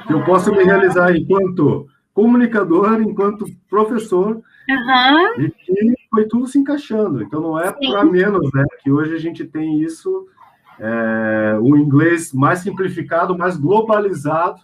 [0.08, 5.42] que eu posso me realizar enquanto comunicador, enquanto professor, uhum.
[5.42, 7.22] e que foi tudo se encaixando.
[7.22, 8.64] Então não é para menos, né?
[8.82, 10.26] Que hoje a gente tem isso,
[10.80, 14.62] é, o inglês mais simplificado, mais globalizado,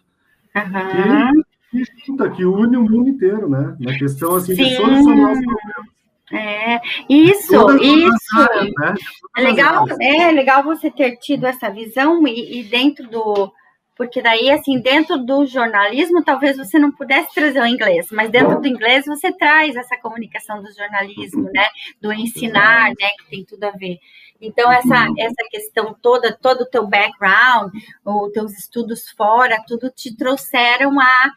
[0.55, 1.43] uhum.
[1.69, 3.75] que, que, que une o mundo inteiro, né?
[3.81, 4.63] Na questão assim Sim.
[4.63, 6.00] de solucionar os problemas.
[6.33, 8.71] É, isso, isso.
[8.79, 8.93] né?
[9.37, 13.51] É legal, é legal você ter tido essa visão e, e, dentro do.
[13.95, 18.59] Porque daí, assim, dentro do jornalismo, talvez você não pudesse trazer o inglês, mas dentro
[18.59, 21.67] do inglês você traz essa comunicação do jornalismo, né?
[22.01, 23.09] Do ensinar, né?
[23.19, 23.99] Que tem tudo a ver.
[24.41, 27.71] Então, essa, essa questão toda, todo o teu background,
[28.03, 31.31] os teus estudos fora, tudo te trouxeram a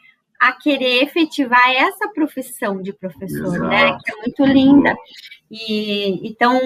[0.44, 3.64] a querer efetivar essa profissão de professor, Exato.
[3.64, 3.96] né?
[4.04, 4.94] Que é muito linda.
[5.50, 6.60] E então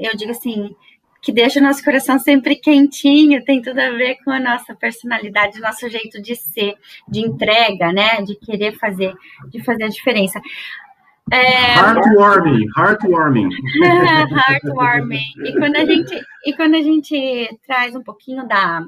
[0.00, 0.74] eu digo assim
[1.20, 5.60] que deixa o nosso coração sempre quentinho, tem tudo a ver com a nossa personalidade,
[5.60, 6.74] nosso jeito de ser,
[7.06, 8.22] de entrega, né?
[8.22, 9.12] De querer fazer,
[9.50, 10.40] de fazer a diferença.
[11.30, 11.74] É...
[11.76, 13.48] Heartwarming, heartwarming.
[14.48, 15.20] heartwarming.
[15.44, 18.82] E quando a gente e quando a gente traz um pouquinho da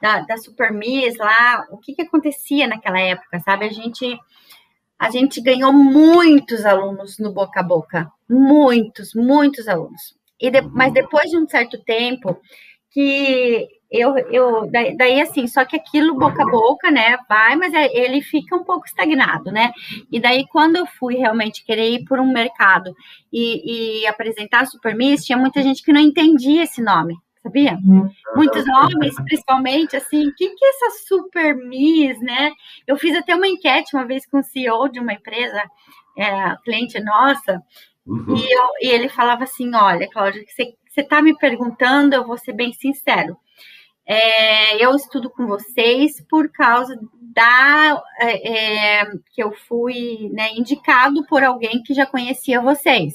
[0.00, 3.66] da, da Super Miss lá, o que, que acontecia naquela época, sabe?
[3.66, 4.18] A gente,
[4.98, 10.14] a gente ganhou muitos alunos no boca a boca, muitos, muitos alunos.
[10.40, 12.40] E de, mas depois de um certo tempo,
[12.90, 17.74] que eu, eu daí, daí, assim, só que aquilo boca a boca, né, vai, mas
[17.74, 19.72] é, ele fica um pouco estagnado, né?
[20.10, 22.94] E daí quando eu fui realmente querer ir por um mercado
[23.32, 27.78] e, e apresentar a Super Miss, tinha muita gente que não entendia esse nome, sabia?
[27.84, 28.10] Uhum.
[28.36, 32.52] Muitos homens, principalmente, assim, o que, é essa super Miss, né?
[32.86, 35.62] Eu fiz até uma enquete uma vez com o CEO de uma empresa,
[36.16, 37.62] é, cliente nossa,
[38.06, 38.36] uhum.
[38.36, 42.52] e, eu, e, ele falava assim: olha, Cláudia, você está me perguntando, eu vou ser
[42.52, 43.36] bem sincero.
[44.06, 46.98] é, eu estudo com vocês por causa
[47.32, 53.14] da é, é, que eu fui né, indicado por alguém que já conhecia vocês.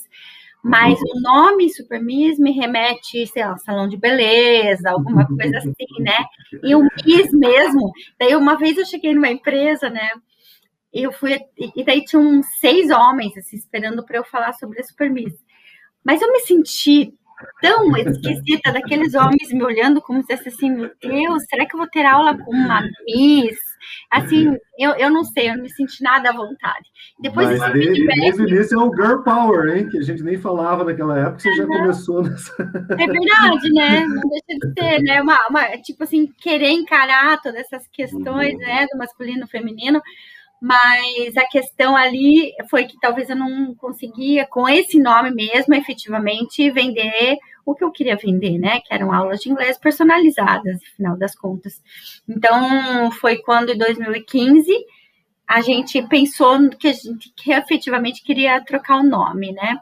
[0.68, 1.06] Mas uhum.
[1.14, 6.26] o nome Super Miss me remete, sei lá, salão de beleza, alguma coisa assim, né?
[6.64, 7.92] E o Miss mesmo.
[8.20, 10.10] Daí uma vez eu cheguei numa empresa, né?
[10.92, 14.80] E eu fui e daí tinha uns seis homens assim, esperando para eu falar sobre
[14.80, 15.36] a Super Miss.
[16.04, 17.14] Mas eu me senti
[17.62, 21.80] tão esquisita daqueles homens me olhando como se fosse assim, meu Deus, será que eu
[21.80, 23.56] vou ter aula com uma Miss?
[24.12, 26.90] Assim, eu, eu não sei, eu não me senti nada à vontade.
[27.20, 29.90] Depois Mas desde, desde o início é o Girl Power, hein?
[29.90, 32.54] Que a gente nem falava naquela época, você já começou nessa.
[32.98, 34.06] É verdade, né?
[34.06, 35.22] Não deixa de ser, né?
[35.22, 38.60] Uma, uma, tipo assim, querer encarar todas essas questões, uhum.
[38.60, 38.86] né?
[38.92, 40.02] Do masculino e feminino
[40.62, 46.72] mas a questão ali foi que talvez eu não conseguia, com esse nome mesmo, efetivamente,
[46.72, 48.80] vender o que eu queria vender, né?
[48.82, 51.82] Que eram aulas de inglês personalizadas, no final das contas.
[52.30, 54.72] Então, foi quando, em 2015,
[55.48, 59.78] a gente pensou que a gente que efetivamente queria trocar o nome, né?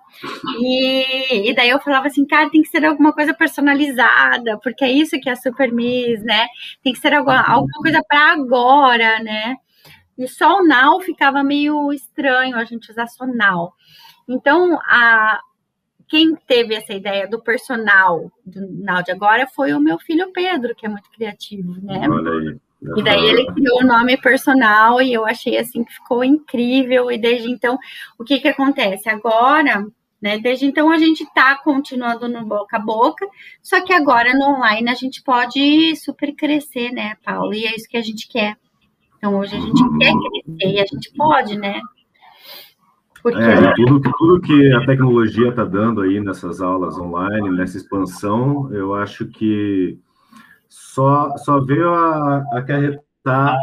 [0.60, 4.92] E, e, daí eu falava assim, cara, tem que ser alguma coisa personalizada, porque é
[4.92, 6.48] isso que é a Super Miss, né?
[6.84, 9.56] Tem que ser alguma, alguma coisa para agora, né?
[10.18, 13.74] E só o now ficava meio estranho a gente usar só now.
[14.28, 15.40] Então, a,
[16.08, 20.76] quem teve essa ideia do personal do now de agora foi o meu filho Pedro,
[20.76, 22.08] que é muito criativo, né?
[22.10, 22.58] Olha aí.
[22.98, 27.10] E daí ele criou o nome personal e eu achei assim que ficou incrível.
[27.10, 27.78] E desde então,
[28.20, 29.10] o que que acontece?
[29.10, 29.86] Agora,
[30.22, 30.38] né?
[30.38, 33.28] Desde então a gente está continuando no boca a boca,
[33.62, 37.54] só que agora no online a gente pode super crescer, né, Paulo?
[37.54, 38.58] E é isso que a gente quer.
[39.24, 41.80] Então, hoje a gente quer crescer e a gente pode, né?
[43.22, 43.40] Porque...
[43.40, 48.94] É, tudo, tudo que a tecnologia está dando aí nessas aulas online, nessa expansão, eu
[48.94, 49.98] acho que
[50.68, 53.58] só, só veio a, acarretar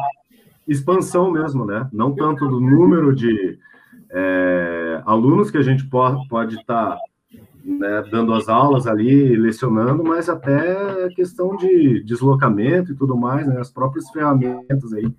[0.67, 1.87] expansão mesmo, né?
[1.93, 3.59] Não tanto do número de
[4.13, 6.99] é, alunos que a gente pode estar tá,
[7.63, 13.47] né, dando as aulas ali, lecionando, mas até a questão de deslocamento e tudo mais,
[13.47, 13.61] né?
[13.61, 15.15] As próprias ferramentas aí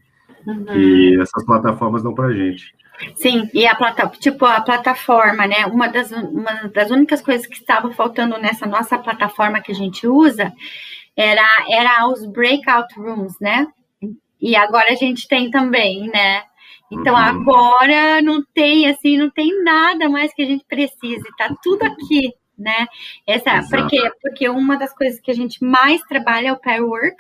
[0.45, 0.65] uhum.
[0.65, 2.73] que essas plataformas dão para a gente.
[3.15, 5.65] Sim, e a plataforma, tipo a plataforma, né?
[5.65, 10.07] Uma das, uma das únicas coisas que estava faltando nessa nossa plataforma que a gente
[10.07, 10.53] usa
[11.15, 13.67] era, era os breakout rooms, né?
[14.39, 16.43] E agora a gente tem também, né?
[16.91, 17.19] Então uhum.
[17.19, 22.33] agora não tem assim, não tem nada mais que a gente precise, tá tudo aqui,
[22.57, 22.87] né?
[23.25, 27.15] Essa, porque porque uma das coisas que a gente mais trabalha é o pair work,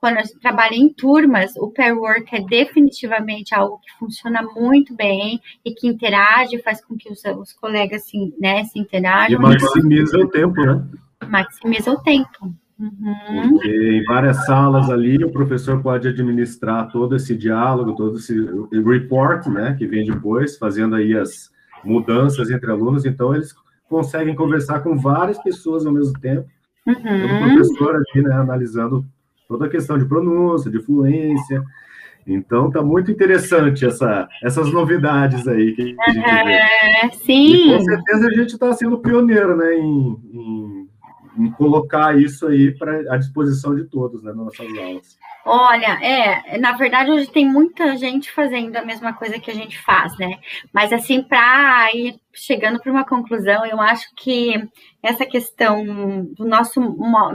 [0.00, 4.94] quando a gente trabalha em turmas, o pair work é definitivamente algo que funciona muito
[4.94, 9.38] bem e que interage, faz com que os, os colegas assim, né, se interajam.
[9.38, 10.84] E maximiza o tempo, né?
[11.26, 12.54] Maximiza o tempo.
[12.78, 13.50] Uhum.
[13.50, 18.34] Porque em várias salas ali o professor pode administrar todo esse diálogo, todo esse
[18.70, 21.50] report, né, que vem depois, fazendo aí as
[21.84, 23.52] mudanças entre alunos, então eles
[23.88, 26.48] conseguem conversar com várias pessoas ao mesmo tempo.
[26.86, 26.94] Uhum.
[26.94, 29.04] O professor ali, né, analisando
[29.48, 31.64] toda a questão de pronúncia, de fluência.
[32.26, 37.16] Então tá muito interessante essa, essas novidades aí que a gente vê.
[37.24, 37.70] sim.
[37.70, 40.88] E com certeza a gente está sendo pioneiro, né, em, em,
[41.38, 45.18] em colocar isso aí para à disposição de todos, né, nas nossas aulas.
[45.50, 49.78] Olha, é, na verdade hoje tem muita gente fazendo a mesma coisa que a gente
[49.78, 50.38] faz, né?
[50.74, 54.62] Mas assim, para ir chegando para uma conclusão, eu acho que
[55.02, 56.78] essa questão do nosso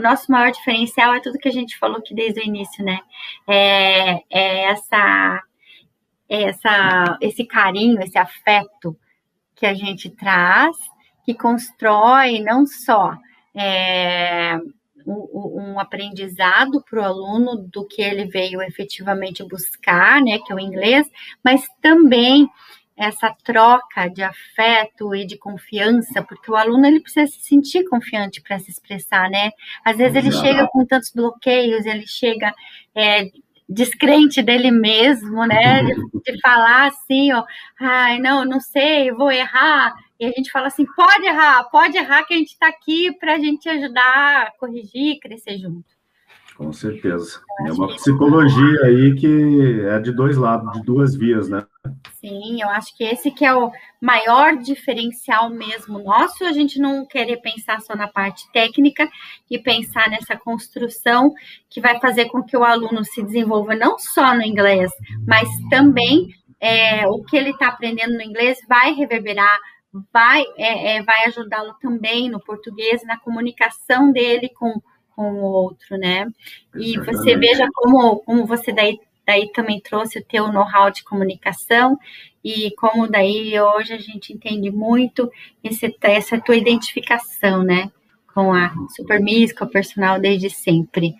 [0.00, 3.00] nosso maior diferencial é tudo que a gente falou aqui desde o início, né?
[3.48, 5.42] É, é essa
[6.28, 8.96] é essa esse carinho, esse afeto
[9.56, 10.76] que a gente traz,
[11.24, 13.12] que constrói não só
[13.56, 14.56] é,
[15.06, 20.60] um, aprendizado para o aluno do que ele veio efetivamente buscar, né, que é o
[20.60, 21.10] inglês,
[21.42, 22.48] mas também
[22.96, 28.40] essa troca de afeto e de confiança, porque o aluno ele precisa se sentir confiante
[28.40, 29.50] para se expressar, né?
[29.84, 32.54] Às vezes ele chega com tantos bloqueios, ele chega
[32.94, 33.30] é,
[33.68, 35.82] descrente dele mesmo, né?
[35.82, 35.94] De,
[36.32, 37.44] de, falar assim, ó,
[37.80, 39.94] ai, não, não sei, vou errar.
[40.18, 43.34] E a gente fala assim, pode errar, pode errar, que a gente está aqui para
[43.34, 45.93] a gente ajudar corrigir, crescer junto.
[46.56, 47.40] Com certeza.
[47.66, 51.66] É uma psicologia aí que é de dois lados, de duas vias, né?
[52.20, 57.04] Sim, eu acho que esse que é o maior diferencial mesmo nosso, a gente não
[57.04, 59.08] querer pensar só na parte técnica
[59.50, 61.32] e pensar nessa construção
[61.68, 64.90] que vai fazer com que o aluno se desenvolva não só no inglês,
[65.26, 66.28] mas também
[66.60, 69.58] é, o que ele está aprendendo no inglês vai reverberar,
[70.12, 74.80] vai, é, é, vai ajudá-lo também no português, na comunicação dele com
[75.14, 76.26] com o outro, né?
[76.76, 81.98] E você veja como, como você daí, daí também trouxe o teu know-how de comunicação
[82.44, 85.30] e como daí hoje a gente entende muito
[85.62, 87.90] esse, essa tua identificação, né?
[88.34, 91.14] Com a Super Miss, com a personal desde sempre.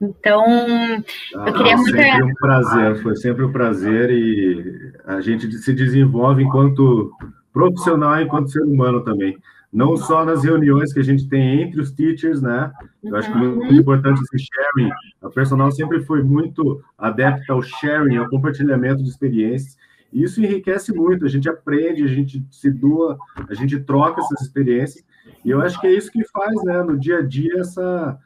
[0.00, 1.94] Então, ah, eu queria muito.
[1.94, 7.12] Sempre um prazer, foi sempre um prazer e a gente se desenvolve enquanto
[7.52, 9.36] profissional, enquanto ser humano também.
[9.72, 12.72] Não só nas reuniões que a gente tem entre os teachers, né?
[13.04, 14.90] Eu acho que é muito importante esse sharing.
[15.22, 19.76] A personal sempre foi muito adepta ao sharing, ao compartilhamento de experiências.
[20.12, 21.24] E isso enriquece muito.
[21.24, 23.16] A gente aprende, a gente se doa,
[23.48, 25.04] a gente troca essas experiências.
[25.44, 28.18] E eu acho que é isso que faz, né, no dia a dia, essa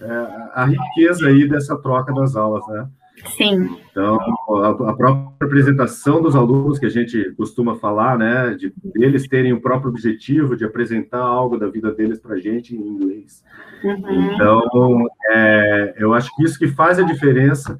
[0.00, 0.08] é,
[0.54, 2.88] a riqueza aí dessa troca das aulas, né?
[3.24, 3.76] Sim.
[3.90, 4.18] Então,
[4.62, 9.52] a, a, própria apresentação dos alunos que a gente costuma falar, né, de eles terem
[9.52, 13.42] o próprio objetivo de apresentar algo da vida deles para a gente em inglês.
[13.82, 14.34] Uhum.
[14.34, 17.78] Então, é, eu acho que isso que faz a diferença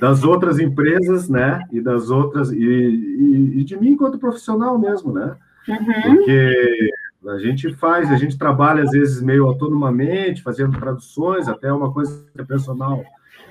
[0.00, 5.12] das outras empresas, né, e das outras e, e, e de mim enquanto profissional mesmo,
[5.12, 5.36] né?
[5.68, 6.16] Uhum.
[6.16, 6.90] Porque
[7.28, 12.26] a gente faz, a gente trabalha às vezes meio autonomamente, fazendo traduções, até uma coisa
[12.38, 13.02] a personal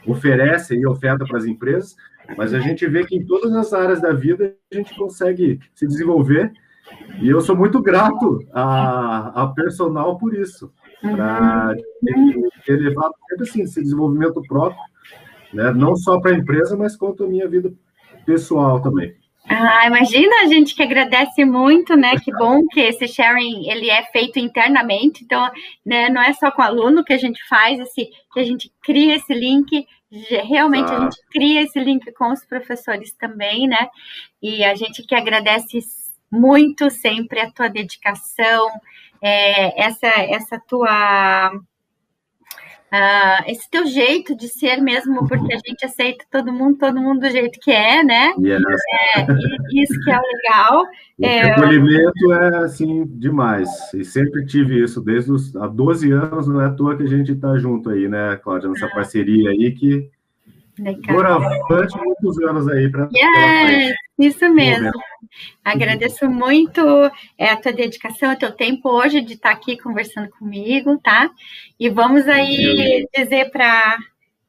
[0.05, 1.95] oferece e oferta para as empresas,
[2.37, 5.87] mas a gente vê que em todas as áreas da vida a gente consegue se
[5.87, 6.51] desenvolver
[7.19, 11.73] e eu sou muito grato a, a personal por isso, para
[12.65, 14.81] ter levado sempre assim, esse desenvolvimento próprio,
[15.53, 15.71] né?
[15.71, 17.73] não só para a empresa, mas quanto a minha vida
[18.25, 19.15] pessoal também.
[19.49, 22.17] Ah, imagina, a gente que agradece muito, né?
[22.17, 25.49] Que bom que esse sharing ele é feito internamente, então,
[25.85, 28.71] né, não é só com o aluno que a gente faz esse, que a gente
[28.81, 29.85] cria esse link,
[30.43, 30.97] realmente ah.
[30.97, 33.89] a gente cria esse link com os professores também, né?
[34.41, 35.79] E a gente que agradece
[36.31, 38.69] muito sempre a tua dedicação,
[39.21, 41.51] é, essa essa tua
[42.93, 47.21] Uh, esse teu jeito de ser mesmo, porque a gente aceita todo mundo, todo mundo
[47.21, 48.35] do jeito que é, né?
[48.37, 48.61] Yes.
[49.15, 49.21] É,
[49.73, 50.83] isso que é legal.
[51.17, 53.67] O é, acolhimento é, assim, demais.
[53.95, 57.07] E sempre tive isso, desde os há 12 anos, não é à toa que a
[57.07, 58.69] gente está junto aí, né, Cláudia?
[58.69, 58.93] Nessa ah.
[58.93, 60.11] parceria aí que
[61.07, 63.07] Doravante, muitos anos aí para.
[63.13, 64.91] Yes, isso mesmo.
[65.63, 66.81] Agradeço muito
[67.37, 71.29] é, a tua dedicação, o teu tempo hoje de estar aqui conversando comigo, tá?
[71.79, 73.97] E vamos aí dizer para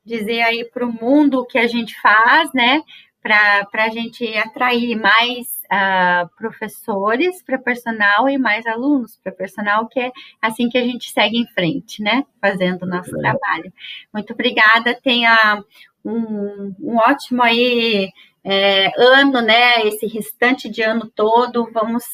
[0.05, 2.83] dizer aí para o mundo o que a gente faz, né?
[3.23, 9.99] Para a gente atrair mais uh, professores para personal e mais alunos para personal, que
[9.99, 10.13] é
[10.43, 12.25] assim que a gente segue em frente, né?
[12.41, 13.21] Fazendo o nosso é.
[13.21, 13.73] trabalho.
[14.13, 14.99] Muito obrigada.
[15.03, 15.63] Tenha
[16.05, 18.11] um, um ótimo aí
[18.45, 19.87] é, ano, né?
[19.87, 22.05] Esse restante de ano todo, vamos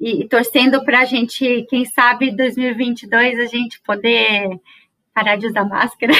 [0.00, 4.48] e, e torcendo para a gente, quem sabe, 2022 a gente poder
[5.14, 6.12] parar de usar máscara.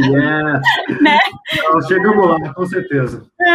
[0.00, 0.60] yeah.
[1.00, 1.18] né?
[1.52, 3.26] Então, chegamos lá, com certeza.
[3.40, 3.46] É.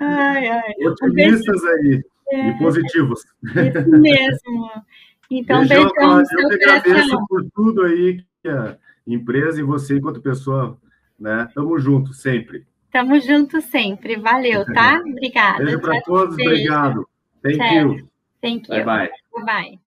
[0.00, 0.74] Ai, ai.
[0.86, 2.48] Otimistas aí é.
[2.48, 3.20] e positivos.
[3.44, 4.70] Isso mesmo.
[5.30, 10.22] Então, beijão, beijão eu que agradeço por tudo aí que a empresa e você, enquanto
[10.22, 10.78] pessoa,
[11.18, 11.48] né?
[11.54, 12.64] Tamo junto sempre.
[12.90, 14.16] Tamo junto sempre.
[14.16, 15.00] Valeu, tá?
[15.00, 15.64] Obrigada.
[15.64, 16.36] Beijo para todos.
[16.36, 16.50] Beijo.
[16.50, 17.08] Obrigado.
[17.42, 18.08] Thank you.
[18.40, 18.84] Thank you.
[18.84, 19.10] Bye.
[19.34, 19.78] Bye bye.